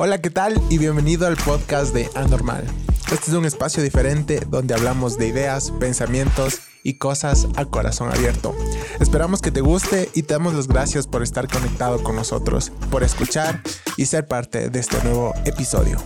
[0.00, 0.54] Hola, ¿qué tal?
[0.70, 2.62] Y bienvenido al podcast de Anormal.
[3.10, 8.54] Este es un espacio diferente donde hablamos de ideas, pensamientos y cosas a corazón abierto.
[9.00, 13.02] Esperamos que te guste y te damos las gracias por estar conectado con nosotros, por
[13.02, 13.60] escuchar
[13.96, 15.98] y ser parte de este nuevo episodio.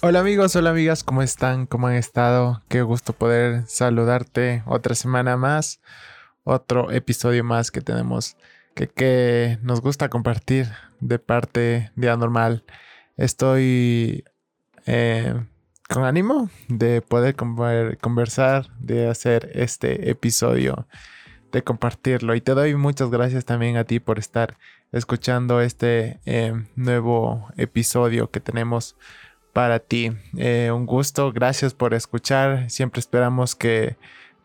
[0.00, 1.66] Hola amigos, hola amigas, ¿cómo están?
[1.66, 2.62] ¿Cómo han estado?
[2.68, 5.80] Qué gusto poder saludarte otra semana más
[6.50, 8.36] otro episodio más que tenemos
[8.74, 10.68] que, nos gusta compartir
[11.00, 12.64] de parte de Anormal.
[13.16, 14.24] Estoy
[14.86, 15.34] eh,
[15.88, 17.36] con ánimo de poder
[18.00, 20.86] conversar, de hacer este episodio,
[21.52, 22.34] de compartirlo.
[22.34, 24.56] Y te doy muchas gracias también a ti por estar
[24.92, 28.96] escuchando este eh, nuevo episodio que tenemos
[29.52, 30.12] para ti.
[30.36, 32.70] Eh, un gusto, gracias por escuchar.
[32.70, 33.96] Siempre esperamos que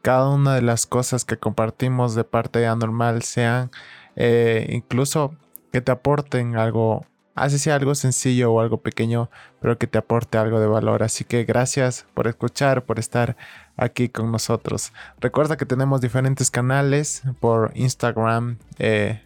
[0.05, 3.71] cada una de las cosas que compartimos de parte de Anormal sean
[4.15, 5.33] eh, incluso
[5.71, 10.37] que te aporten algo, así sea algo sencillo o algo pequeño, pero que te aporte
[10.37, 11.01] algo de valor.
[11.01, 13.35] Así que gracias por escuchar, por estar
[13.77, 14.93] aquí con nosotros.
[15.19, 19.23] Recuerda que tenemos diferentes canales por Instagram, eh,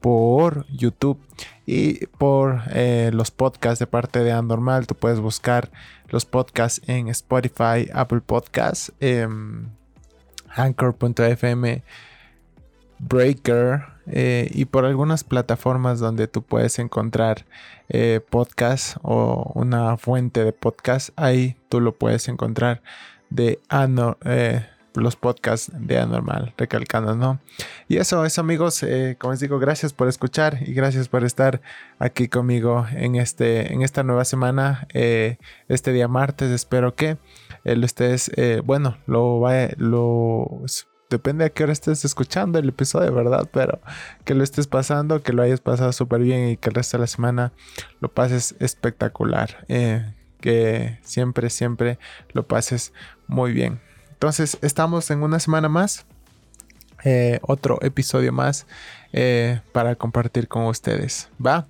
[0.00, 1.20] por YouTube
[1.66, 4.86] y por eh, los podcasts de parte de Anormal.
[4.86, 5.70] Tú puedes buscar
[6.08, 8.94] los podcasts en Spotify, Apple Podcasts.
[8.98, 9.76] Em,
[10.56, 11.82] Anchor.fm,
[12.98, 17.44] Breaker eh, y por algunas plataformas donde tú puedes encontrar
[17.88, 21.10] eh, podcast o una fuente de podcast.
[21.16, 22.82] Ahí tú lo puedes encontrar
[23.30, 23.58] de
[24.24, 24.66] eh,
[24.96, 27.40] los podcasts de Anormal, recalcando, ¿no?
[27.88, 28.84] Y eso, eso amigos,
[29.18, 31.60] como les digo, gracias por escuchar y gracias por estar
[31.98, 36.50] aquí conmigo en, este, en esta nueva semana, este día martes.
[36.50, 37.18] Espero que
[37.64, 39.46] lo estés, eh, bueno, lo
[39.78, 40.64] lo
[41.10, 43.48] depende a qué hora estés escuchando el episodio, ¿verdad?
[43.52, 43.80] Pero
[44.24, 47.02] que lo estés pasando, que lo hayas pasado súper bien y que el resto de
[47.02, 47.52] la semana
[48.00, 49.64] lo pases espectacular.
[49.68, 51.98] Eh, que siempre, siempre
[52.32, 52.92] lo pases
[53.26, 53.80] muy bien.
[54.16, 56.04] Entonces, estamos en una semana más.
[57.04, 58.66] Eh, otro episodio más
[59.72, 61.30] para compartir con ustedes.
[61.44, 61.66] ¿Va?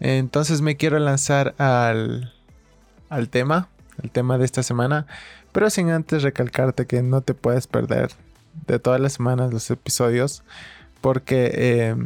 [0.00, 2.32] Entonces me quiero lanzar al,
[3.10, 3.68] al tema
[4.02, 5.06] el tema de esta semana,
[5.52, 8.10] pero sin antes recalcarte que no te puedes perder
[8.66, 10.42] de todas las semanas los episodios,
[11.00, 11.96] porque eh,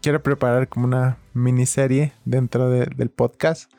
[0.00, 3.70] quiero preparar como una miniserie dentro del podcast,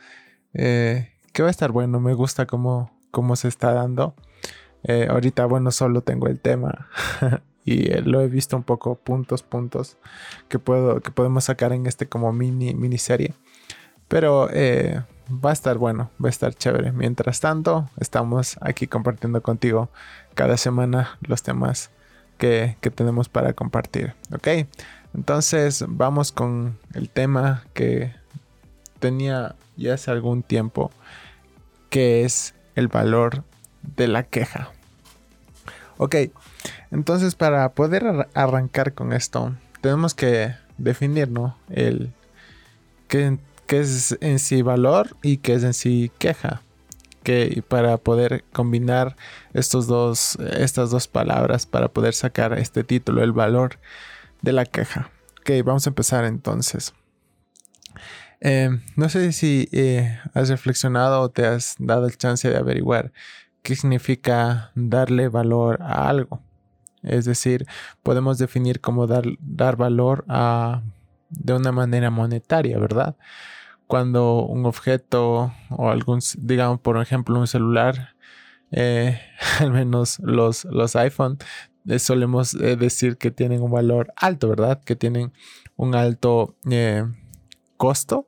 [0.54, 4.16] eh, que va a estar bueno, me gusta cómo, cómo se está dando.
[4.84, 6.88] Eh, ahorita, bueno, solo tengo el tema
[7.66, 9.98] y lo he visto un poco puntos, puntos
[10.50, 13.34] que, puedo, que podemos sacar en este como mini miniserie.
[14.08, 14.50] Pero
[15.30, 16.92] va a estar bueno, va a estar chévere.
[16.92, 19.90] Mientras tanto, estamos aquí compartiendo contigo
[20.36, 21.90] cada semana los temas
[22.38, 24.14] que, tenemos para compartir.
[24.34, 24.68] Ok,
[25.14, 28.14] entonces vamos con el tema que
[29.00, 30.92] tenía ya hace algún tiempo,
[31.90, 33.44] que es el valor
[33.84, 34.72] de la queja.
[35.98, 36.16] Ok,
[36.92, 41.58] entonces para poder arrancar con esto, tenemos que definir, ¿no?
[41.70, 42.12] El
[43.08, 46.62] que qué es en sí valor y qué es en sí queja.
[47.24, 49.16] Que para poder combinar
[49.54, 53.80] estos dos, estas dos palabras para poder sacar este título, el valor
[54.42, 55.10] de la queja.
[55.40, 56.94] Ok, vamos a empezar entonces.
[58.42, 63.14] Eh, no sé si eh, has reflexionado o te has dado el chance de averiguar
[63.64, 66.42] qué significa darle valor a algo.
[67.02, 67.66] Es decir,
[68.04, 70.84] podemos definir cómo dar, dar valor a,
[71.30, 73.18] de una manera monetaria, ¿verdad?
[73.94, 78.16] cuando un objeto o algún, digamos por ejemplo un celular,
[78.72, 79.20] eh,
[79.60, 81.38] al menos los, los iPhone,
[81.88, 84.82] eh, solemos eh, decir que tienen un valor alto, ¿verdad?
[84.84, 85.34] Que tienen
[85.76, 86.56] un alto
[87.78, 88.28] costo,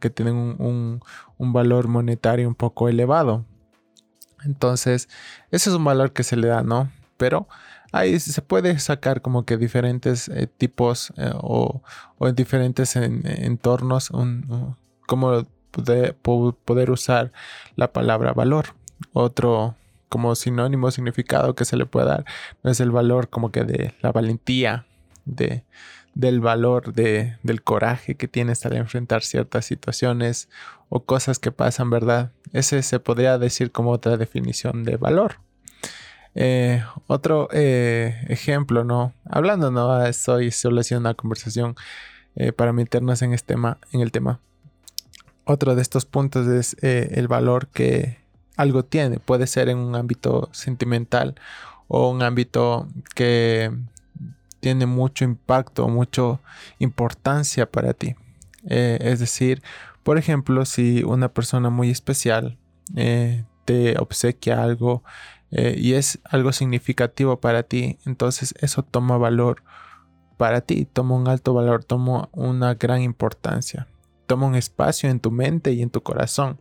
[0.00, 1.00] que tienen un,
[1.36, 3.44] un, valor monetario un poco elevado.
[4.44, 5.08] Entonces,
[5.50, 6.90] ese es un valor que se le da, ¿no?
[7.16, 7.48] Pero
[7.92, 11.82] ahí se puede sacar como que diferentes tipos o,
[12.18, 14.76] o, diferentes entornos, un,
[15.06, 15.44] cómo
[16.64, 17.32] poder, usar
[17.76, 18.74] la palabra valor.
[19.12, 19.76] Otro
[20.08, 22.24] como sinónimo significado que se le puede dar
[22.62, 24.86] no es el valor como que de la valentía,
[25.24, 25.64] de,
[26.14, 30.48] del valor de, del coraje que tienes al enfrentar ciertas situaciones
[30.88, 32.30] o cosas que pasan, ¿verdad?
[32.52, 35.36] Ese se podría decir como otra definición de valor.
[36.36, 39.12] Eh, otro eh, ejemplo, ¿no?
[39.24, 40.04] Hablando, ¿no?
[40.04, 41.76] Estoy solo haciendo una conversación
[42.36, 44.40] eh, para meternos en, este en el tema
[45.44, 48.18] otro de estos puntos es el valor que
[48.56, 49.18] algo tiene.
[49.18, 51.34] Puede ser en un ámbito sentimental
[51.86, 53.70] o un ámbito que
[54.64, 56.40] tiene mucho impacto, mucha
[56.78, 58.14] importancia para ti.
[58.66, 59.62] Eh, es decir,
[60.02, 62.56] por ejemplo, si una persona muy especial
[62.96, 65.04] eh, te obsequia algo
[65.50, 69.62] eh, y es algo significativo para ti, entonces eso toma valor
[70.38, 73.86] para ti, toma un alto valor, toma una gran importancia,
[74.26, 76.58] toma un espacio en tu mente y en tu corazón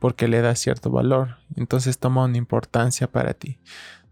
[0.00, 3.60] porque le da cierto valor, entonces toma una importancia para ti,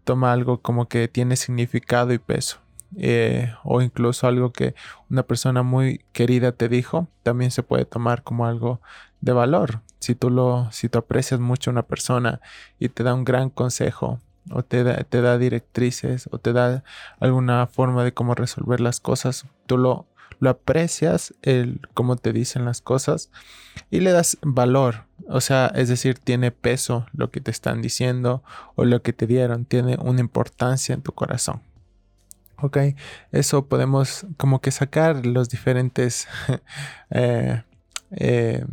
[0.05, 2.64] toma algo como que tiene significado y peso.
[2.97, 4.73] Eh, o incluso algo que
[5.09, 8.79] una persona muy querida te dijo, también se puede tomar como algo
[9.21, 9.81] de valor.
[9.99, 12.41] Si tú lo, si tú aprecias mucho a una persona
[12.79, 14.19] y te da un gran consejo,
[14.51, 16.83] o te da, te da directrices, o te da
[17.19, 20.05] alguna forma de cómo resolver las cosas, tú lo,
[20.39, 23.31] lo aprecias, el cómo te dicen las cosas
[23.89, 25.05] y le das valor.
[25.27, 28.43] O sea, es decir, tiene peso lo que te están diciendo
[28.75, 31.61] o lo que te dieron, tiene una importancia en tu corazón.
[32.61, 32.77] Ok,
[33.31, 36.27] eso podemos como que sacar los diferentes
[37.09, 37.63] eh,
[38.11, 38.65] eh,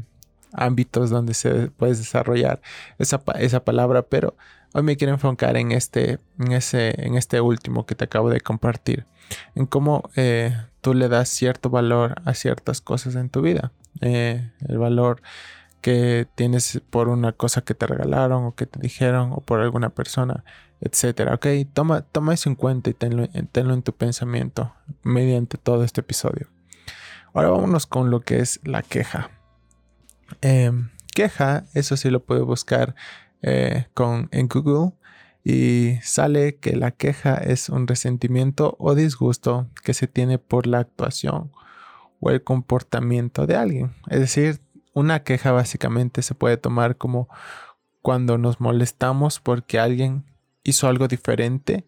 [0.52, 2.61] ámbitos donde se puede desarrollar
[2.99, 4.37] esa, esa, palabra, pero
[4.73, 8.40] hoy me quiero enfocar en este, en, ese, en este último que te acabo de
[8.40, 9.06] compartir,
[9.56, 14.78] en cómo eh, tú le das cierto valor a ciertas cosas en tu vida, el
[14.78, 15.23] valor
[15.81, 19.90] que tienes por una cosa que te regalaron o que te dijeron o por alguna
[19.90, 20.44] persona
[20.82, 21.34] etcétera.
[21.34, 26.49] Ok, toma, toma eso en cuenta y tenlo, en tu pensamiento mediante todo este episodio.
[27.32, 29.31] Ahora vámonos con lo que es la queja.
[30.40, 32.94] Em, queja, eso sí lo puedes buscar
[33.43, 34.93] eh, con, en Google
[35.44, 40.81] y sale que la queja es un resentimiento o disgusto que se tiene por la
[40.81, 41.52] actuación
[42.20, 43.94] o el comportamiento de alguien.
[44.08, 44.61] Es decir,
[44.94, 47.28] una queja básicamente se puede tomar como
[48.02, 50.25] cuando nos molestamos porque alguien
[50.64, 51.87] hizo algo diferente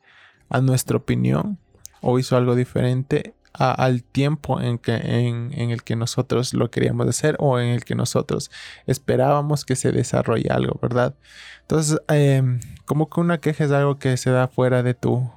[0.48, 1.58] a nuestra opinión
[2.00, 7.36] o hizo algo diferente al tiempo en, que, en, el que nosotros lo queríamos hacer
[7.38, 8.50] o en el que nosotros
[8.86, 11.14] esperábamos que se desarrolle algo, ¿verdad?
[11.60, 15.30] Entonces, em, como que una queja es algo que se da fuera de tu,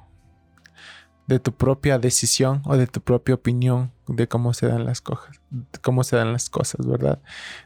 [1.28, 5.40] de tu propia decisión o de tu propia opinión de cómo se dan las cosas,
[5.80, 7.20] cómo se dan las cosas, ¿verdad?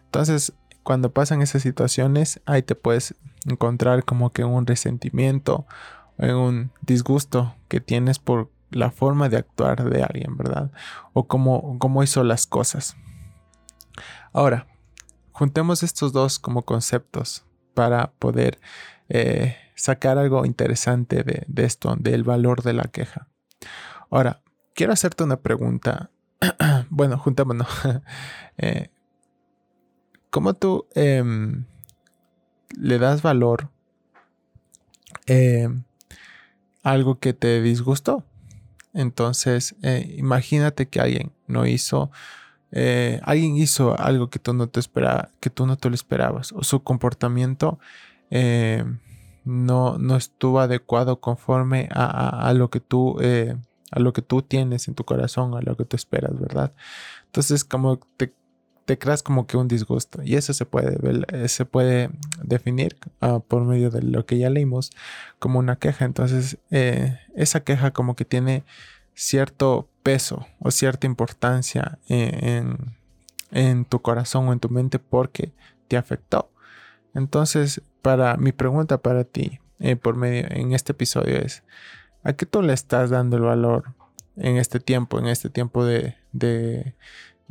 [0.05, 0.53] Entonces,
[0.83, 3.15] cuando pasan esas situaciones, ahí te puedes
[3.47, 5.67] encontrar como que un resentimiento,
[6.19, 10.71] un disgusto que tienes por la forma de actuar de alguien, ¿verdad?
[11.13, 12.97] O cómo, cómo hizo las cosas.
[14.33, 14.67] Ahora,
[15.33, 17.45] juntemos estos dos como conceptos
[17.75, 18.59] para poder
[19.09, 23.29] eh, sacar algo interesante de, esto, del valor de la queja.
[24.11, 24.43] Ahora,
[24.75, 26.11] quiero hacerte una pregunta.
[26.91, 27.69] bueno, juntémonos.
[28.59, 28.91] eh,
[30.31, 31.67] ¿Cómo tú em,
[32.77, 33.71] le das valor
[35.27, 35.69] eh,
[36.83, 38.25] algo que te disgustó.
[38.93, 42.11] Entonces, eh, imagínate que alguien no hizo,
[42.73, 46.53] eh, alguien hizo algo que tú no te esperaba, que tú no te lo esperabas,
[46.53, 47.79] o su comportamiento
[49.45, 53.19] no, no, estuvo adecuado conforme a, a lo que tú,
[53.91, 56.73] a lo que tú tienes en tu corazón, a lo que tú esperas, ¿verdad?
[57.27, 58.33] Entonces, como te
[58.85, 60.99] te creas como que un disgusto y eso se puede,
[61.33, 62.11] eh, se puede
[62.43, 64.91] definir ah, por medio de lo que ya leímos
[65.39, 66.05] como una queja.
[66.05, 68.65] Entonces, eh, esa queja como que tiene
[69.15, 72.77] cierto peso o cierta importancia en,
[73.85, 75.53] tu corazón o en tu mente porque
[75.89, 76.51] te afectó.
[77.15, 81.63] Entonces, para mi pregunta para ti eh, por medio en este episodio es,
[82.25, 83.95] ¿a qué tú le estás dando el valor
[84.37, 86.17] en este tiempo, en este tiempo de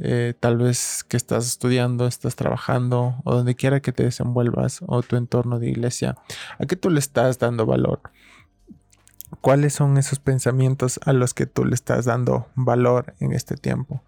[0.03, 5.01] eh, tal vez que estás estudiando, estás trabajando o donde quiera que te desenvuelvas o
[5.03, 6.15] tu entorno de iglesia,
[6.60, 8.01] ¿a qué tú le estás dando valor?
[9.41, 14.03] ¿Cuáles son esos pensamientos a los que tú le estás dando valor en este tiempo?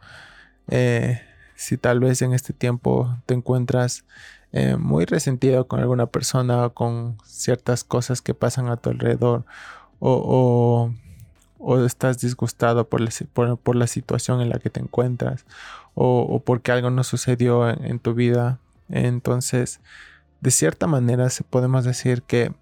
[0.68, 1.22] Eh,
[1.56, 4.06] si tal vez en este tiempo te encuentras
[4.52, 9.46] eh, muy resentido con alguna persona o con ciertas cosas que pasan a tu alrededor
[10.00, 10.94] o,
[11.86, 13.02] estás disgustado por
[13.58, 15.46] por la situación en la que te encuentras
[15.96, 18.60] o, porque algo no sucedió en, tu vida.
[18.90, 19.80] Entonces,
[20.42, 22.54] de cierta manera, podemos decir que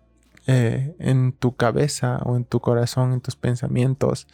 [0.48, 4.28] eh, en tu cabeza o en tu corazón, en tus pensamientos,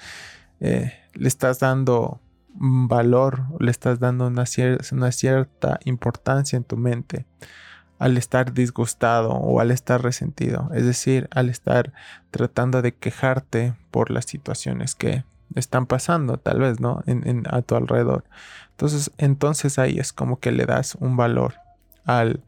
[0.59, 2.19] eh, le estás dando
[2.49, 4.45] valor, le estás dando una,
[4.91, 7.25] una cierta importancia en tu mente
[7.99, 11.93] al estar disgustado o al estar resentido, es decir, al estar
[12.31, 15.23] tratando de quejarte por las situaciones que
[15.55, 17.03] están pasando, tal vez, ¿no?
[17.07, 18.23] En, a tu alrededor.
[18.71, 21.55] Entonces, entonces ahí es como que le das un valor
[22.05, 22.41] al,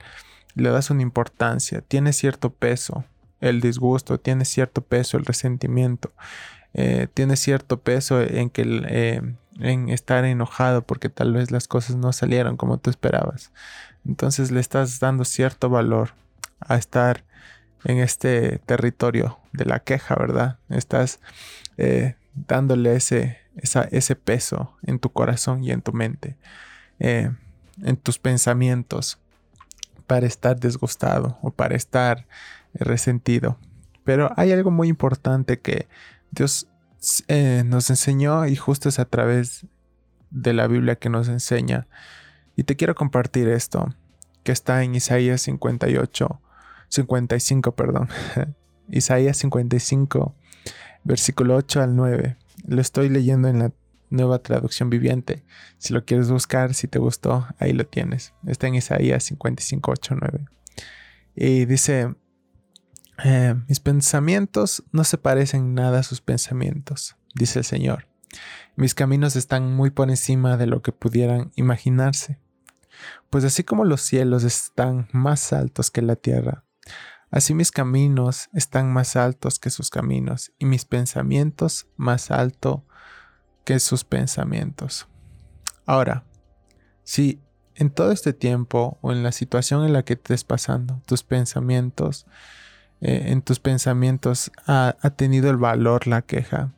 [0.56, 3.04] le das una importancia, tiene cierto peso
[3.42, 6.12] el disgusto, tiene cierto peso el resentimiento.
[6.74, 9.22] eh, tiene cierto peso en que eh,
[9.60, 13.52] en estar enojado porque tal vez las cosas no salieron como tú esperabas.
[14.06, 16.12] Entonces le estás dando cierto valor
[16.60, 17.24] a estar
[17.84, 20.58] en este territorio de la queja, ¿verdad?
[20.70, 21.20] Estás
[21.78, 23.38] eh, dándole ese,
[23.92, 26.38] ese peso en tu corazón y en tu mente,
[27.00, 27.38] en
[28.02, 29.20] tus pensamientos,
[30.08, 32.26] para estar disgustado o para estar
[32.74, 33.58] resentido.
[34.04, 35.88] Pero hay algo muy importante que
[36.32, 36.68] Dios
[37.28, 39.66] eh, nos enseñó y justo es a través
[40.32, 41.88] de la Biblia que nos enseña.
[42.56, 43.96] Y te quiero compartir esto,
[44.44, 46.42] que está en Isaías 58,
[46.90, 48.10] 55, perdón.
[48.90, 50.36] Isaías 55,
[51.04, 52.38] versículo 8 al 9.
[52.68, 53.72] Lo estoy leyendo en la
[54.10, 55.44] nueva traducción viviente.
[55.78, 58.34] Si lo quieres buscar, si te gustó, ahí lo tienes.
[58.46, 60.46] Está en Isaías 55, 8, 9.
[61.36, 62.16] Y dice,
[63.24, 68.08] eh, mis pensamientos no se parecen nada a sus pensamientos, dice el Señor.
[68.76, 72.40] Mis caminos están muy por encima de lo que pudieran imaginarse.
[73.30, 76.64] Pues así como los cielos están más altos que la tierra,
[77.32, 82.86] así mis caminos están más altos que sus caminos y mis pensamientos más alto
[83.64, 85.08] que sus pensamientos.
[85.86, 86.26] Ahora,
[87.04, 87.42] si
[87.76, 92.26] en todo este tiempo o en la situación en la que estés pasando, tus pensamientos
[93.02, 96.72] eh, en tus pensamientos ha, tenido el valor la queja.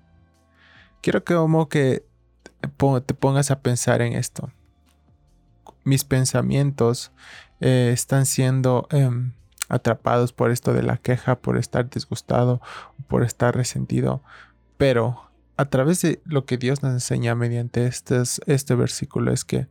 [1.02, 2.06] Quiero que como que
[2.62, 4.52] te pongas a pensar en esto.
[5.84, 7.12] Mis pensamientos
[7.60, 9.34] eh, están siendo em,
[9.68, 12.62] atrapados por esto de la queja, por estar disgustado,
[13.08, 14.22] por estar resentido.
[14.78, 19.68] Pero a través de lo que Dios nos enseña mediante este, este versículo es que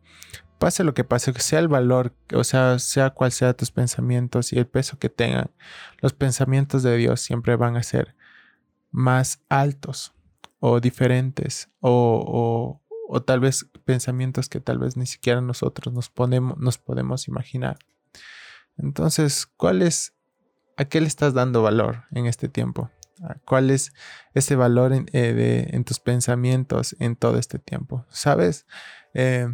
[0.60, 4.52] pase lo que pase, que sea el valor, o sea, sea cual sea tus pensamientos
[4.52, 5.50] y el peso que tengan,
[6.02, 8.14] los pensamientos de Dios siempre van a ser
[8.90, 10.12] más altos
[10.60, 16.58] o diferentes o, o, tal vez pensamientos que tal vez ni siquiera nosotros nos, ponemos,
[16.58, 17.78] nos podemos imaginar.
[18.76, 20.12] Entonces, ¿cuál es,
[20.76, 22.90] a qué le estás dando valor en este tiempo?
[23.46, 23.94] ¿Cuál es
[24.34, 28.04] ese valor en, eh, en tus pensamientos en todo este tiempo?
[28.10, 28.66] ¿Sabes?
[29.14, 29.48] Eh,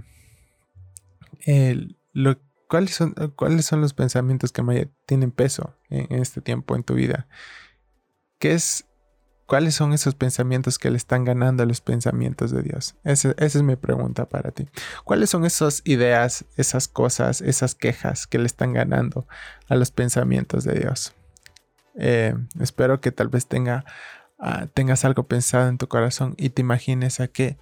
[2.68, 7.26] ¿cuáles, son, ¿cuáles son los pensamientos que tienen peso en, este tiempo en tu vida?
[8.38, 8.86] ¿Qué es,
[9.46, 12.96] ¿Cuáles son esos pensamientos que le están ganando a los pensamientos de Dios?
[13.04, 14.68] esa es mi pregunta para ti.
[15.04, 19.26] ¿Cuáles son esas ideas, esas cosas, esas quejas que le están ganando
[19.68, 21.14] a los pensamientos de Dios?
[21.96, 23.84] Eh, espero que tal vez tenga,
[24.38, 27.56] ah, tengas algo pensado en tu corazón y te imagines a que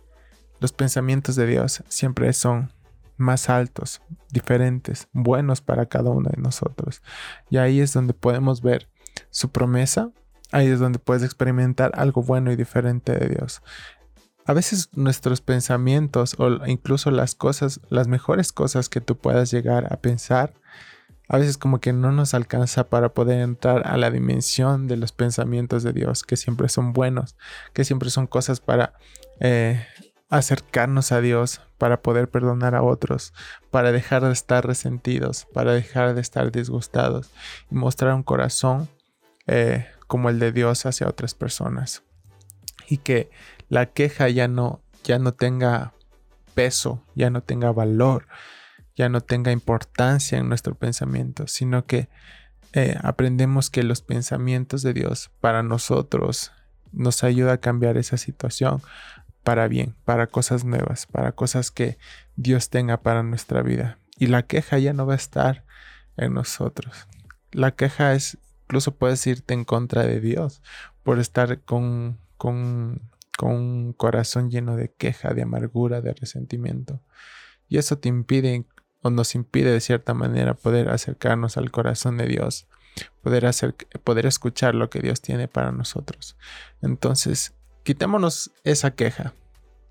[0.60, 2.72] los pensamientos de Dios siempre son
[3.16, 7.02] más altos, diferentes, buenos para cada uno de nosotros.
[7.50, 8.88] Y ahí es donde podemos ver
[9.30, 10.10] su promesa,
[10.52, 13.62] ahí es donde puedes experimentar algo bueno y diferente de Dios.
[14.46, 19.92] A veces nuestros pensamientos o incluso las cosas, las mejores cosas que tú puedas llegar
[19.92, 20.52] a pensar,
[21.28, 25.12] a veces como que no nos alcanza para poder entrar a la dimensión de los
[25.12, 27.36] pensamientos de Dios, que siempre son buenos,
[27.72, 28.92] que siempre son cosas para
[29.40, 29.86] eh,
[30.36, 33.34] acercarnos a Dios, para poder perdonar a otros,
[33.70, 37.30] para dejar de estar resentidos, para dejar de estar disgustados
[37.70, 38.88] y mostrar un corazón
[39.46, 42.02] eh, como el de Dios hacia otras personas.
[42.88, 43.30] Y que
[43.68, 45.92] la queja ya no, ya no tenga
[46.54, 48.28] peso, ya no tenga valor,
[48.96, 52.08] ya no tenga importancia en nuestro pensamiento, sino que
[52.72, 56.52] eh, aprendemos que los pensamientos de Dios para nosotros
[56.92, 58.80] nos ayuda a cambiar esa situación,
[59.44, 61.98] para bien, para cosas nuevas, para cosas que
[62.34, 63.98] Dios tenga para nuestra vida.
[64.18, 65.64] Y la queja ya no va a estar
[66.16, 67.06] en nosotros.
[67.52, 70.62] La queja es, incluso puedes irte en contra de Dios
[71.02, 73.02] por estar con, con,
[73.36, 77.00] con un corazón lleno de queja, de amargura, de resentimiento.
[77.68, 78.64] Y eso te impide
[79.02, 82.66] o nos impide de cierta manera poder acercarnos al corazón de Dios,
[83.22, 86.36] poder, hacer, poder escuchar lo que Dios tiene para nosotros.
[86.80, 87.52] Entonces,
[87.84, 89.34] quitémonos esa queja,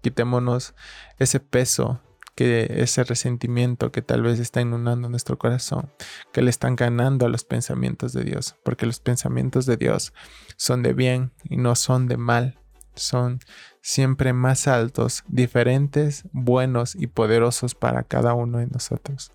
[0.02, 0.76] quitémonos
[1.20, 2.02] ese peso,
[2.36, 5.92] que ese resentimiento que tal vez está inundando nuestro corazón,
[6.32, 10.14] que le están ganando a los pensamientos de Dios, porque los pensamientos de Dios
[10.58, 12.60] son de bien y no son de mal,
[12.96, 13.40] son
[13.82, 19.32] siempre más altos, diferentes, buenos y poderosos para cada uno de nosotros.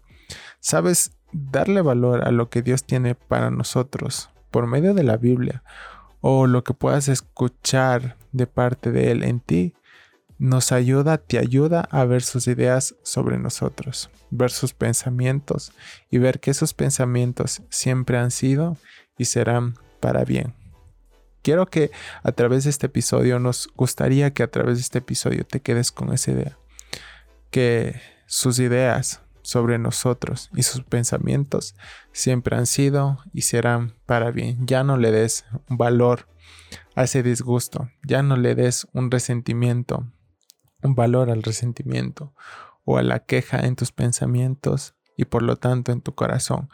[0.58, 1.12] ¿Sabes?
[1.30, 5.62] Darle valor a lo que Dios tiene para nosotros por medio de la Biblia
[6.20, 9.74] o lo que puedas escuchar de parte de Él en ti,
[10.38, 15.72] nos ayuda, te ayuda a ver sus ideas sobre nosotros, ver sus pensamientos
[16.10, 18.76] y ver que esos pensamientos siempre han sido
[19.16, 20.54] y serán para bien.
[21.42, 21.90] quiero que
[22.22, 25.90] a través de este episodio, nos gustaría que a través de este episodio te quedes
[25.90, 26.58] con esa idea.
[27.50, 31.74] Que sus ideas sobre nosotros y sus pensamientos
[32.12, 34.66] siempre han sido y serán para bien.
[34.66, 36.28] Ya no le des valor
[36.94, 40.06] a ese disgusto, ya no le des un resentimiento,
[40.82, 42.34] un valor al resentimiento
[42.84, 46.68] o a la queja en tus pensamientos y por lo tanto en tu corazón,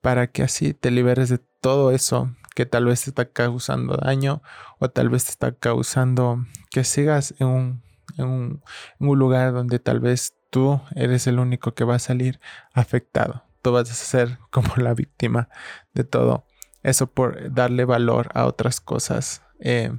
[0.00, 4.40] para que así te liberes de todo eso que tal vez te está causando daño
[4.78, 7.82] o tal vez te está causando que sigas en un,
[8.16, 8.62] en
[8.98, 12.38] un, lugar donde tal vez tú eres el único que va a salir
[12.74, 13.42] afectado.
[13.60, 15.48] Tú vas a ser como la víctima
[15.94, 16.46] de todo
[16.84, 19.90] eso por darle valor a otras cosas eh,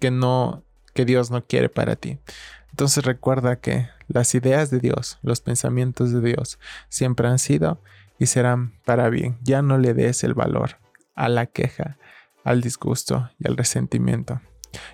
[0.00, 2.18] que no que Dios no quiere para ti.
[2.70, 7.80] Entonces recuerda que las ideas de Dios, los pensamientos de Dios siempre han sido
[8.18, 9.38] y serán para bien.
[9.42, 10.78] Ya no le des el valor
[11.14, 11.96] a la queja,
[12.42, 14.40] al disgusto y al resentimiento.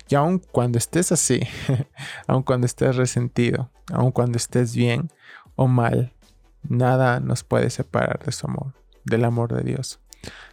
[0.07, 1.41] Y aun cuando estés así,
[2.27, 5.09] aun cuando estés resentido, aun cuando estés bien
[5.55, 6.13] o mal,
[6.63, 8.73] nada nos puede separar de su amor,
[9.05, 9.99] del amor de Dios.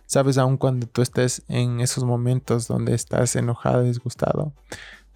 [0.07, 4.53] Sabes, aun cuando tú estés en esos momentos donde estás enojado, disgustado,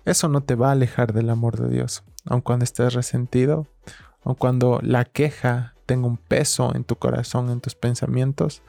[0.04, 2.02] eso no te va a alejar del amor de Dios.
[2.24, 3.66] Aun cuando estés resentido,
[4.24, 8.62] aun cuando la queja tenga un peso en tu corazón, en tus pensamientos,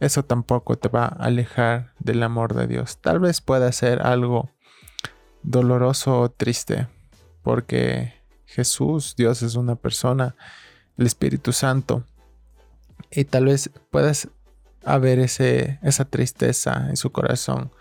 [0.00, 2.98] eso tampoco te va a alejar del amor de Dios.
[3.00, 4.50] Tal vez pueda ser algo
[5.42, 6.88] doloroso o triste,
[7.42, 8.14] porque
[8.46, 10.36] Jesús, Dios es una persona,
[10.96, 12.04] el Espíritu Santo,
[13.10, 14.28] y tal vez puedas
[14.84, 17.72] haber ese, esa tristeza en su corazón,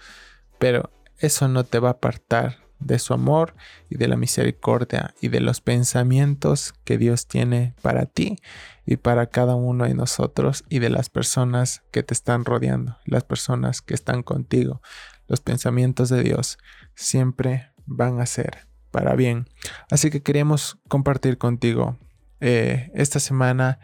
[0.60, 3.56] pero eso no te va a apartar de su amor
[3.90, 8.38] y de la misericordia y de los pensamientos que Dios tiene para ti
[8.86, 13.24] y para cada uno de nosotros y de las personas que te están rodeando, las
[13.24, 14.82] personas que están contigo.
[15.28, 16.58] Los pensamientos de Dios
[16.96, 19.48] siempre van a ser para bien.
[19.90, 21.98] Así que queremos compartir contigo
[22.40, 23.80] eh, esta semana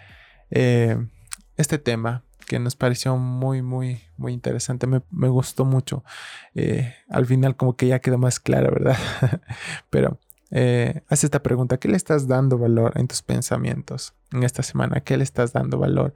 [0.52, 0.98] eh,
[1.56, 4.88] este tema que nos pareció muy, muy, muy interesante.
[4.88, 6.04] Me, gustó mucho.
[6.56, 8.98] Eh, al final como que ya quedó más clara, ¿verdad?
[9.92, 11.78] Pero eh, haz esta pregunta.
[11.78, 15.02] ¿Qué le estás dando valor en tus pensamientos en esta semana?
[15.02, 16.14] ¿Qué le estás dando valor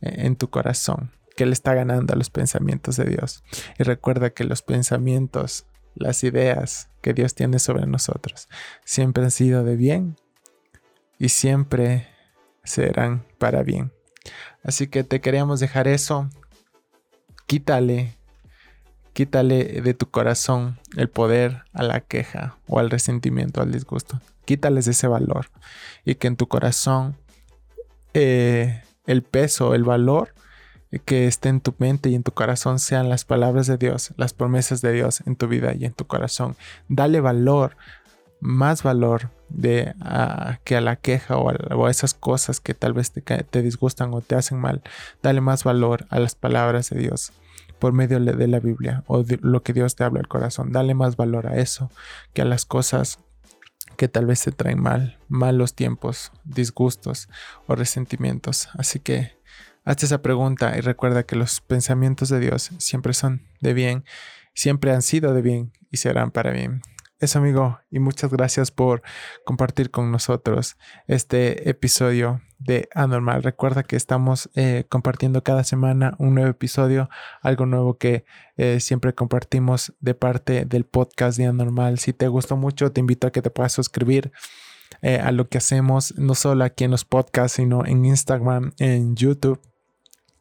[0.00, 1.12] eh, en tu corazón?
[1.36, 3.44] ¿Qué le está ganando a los pensamientos de Dios?
[3.78, 8.48] Y recuerda que los pensamientos, las ideas que Dios tiene sobre nosotros,
[8.86, 10.16] siempre han sido de bien
[11.18, 12.08] y siempre
[12.62, 13.93] serán para bien.
[14.64, 16.28] Así que te queríamos dejar eso.
[17.46, 18.16] Quítale,
[19.12, 24.20] quítale de tu corazón el poder a la queja o al resentimiento, al disgusto.
[24.46, 25.50] Quítales ese valor
[26.04, 27.16] y que en tu corazón
[28.14, 30.34] eh, el peso, el valor
[31.04, 34.32] que esté en tu mente y en tu corazón sean las palabras de Dios, las
[34.32, 36.56] promesas de Dios en tu vida y en tu corazón.
[36.88, 37.76] Dale valor
[38.40, 39.94] más valor de
[40.64, 44.20] que a la queja o a, esas cosas que tal vez te, te, disgustan o
[44.20, 44.82] te hacen mal.
[45.22, 47.32] Dale más valor a las palabras de Dios
[47.78, 50.72] por medio de la Biblia o de lo que Dios te habla al corazón.
[50.72, 51.90] Dale más valor a eso
[52.32, 53.18] que a las cosas
[53.96, 57.28] que tal vez te traen mal, malos tiempos, disgustos
[57.66, 58.68] o resentimientos.
[58.74, 59.38] Así que
[59.84, 64.04] hazte esa pregunta y recuerda que los pensamientos de Dios siempre son de bien,
[64.54, 66.82] siempre han sido de bien y serán para bien.
[67.20, 69.02] Eso amigo, y muchas gracias por
[69.44, 73.44] compartir con nosotros este episodio de Anormal.
[73.44, 77.08] Recuerda que estamos eh, compartiendo cada semana un nuevo episodio,
[77.40, 78.24] algo nuevo que
[78.56, 82.00] eh, siempre compartimos de parte del podcast de Anormal.
[82.00, 84.32] Si te gustó mucho, te invito a que te puedas suscribir.
[85.00, 89.14] Eh, a lo que hacemos, no solo aquí en los podcasts, sino en Instagram, en
[89.14, 89.60] YouTube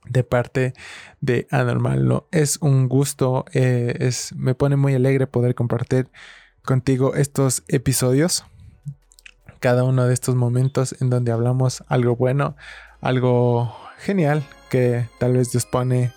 [0.05, 0.73] de parte
[1.21, 2.07] de Anormal.
[2.07, 2.27] ¿no?
[2.31, 6.09] Es un gusto, es, me pone muy alegre poder compartir
[6.63, 8.45] contigo estos episodios,
[9.59, 12.55] cada uno de estos momentos en donde hablamos algo bueno,
[13.01, 16.11] algo genial que tal vez Dios pone,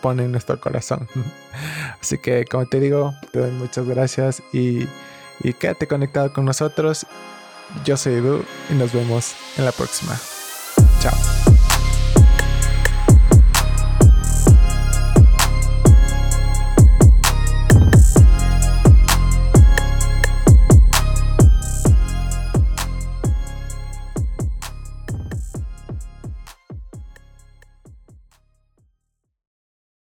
[0.00, 1.08] pone en nuestro corazón.
[2.00, 4.88] Así que como te digo, te doy muchas gracias y,
[5.40, 7.06] y quédate conectado con nosotros.
[7.84, 10.18] Yo soy Edu y nos vemos en la próxima.
[11.00, 11.31] Chao.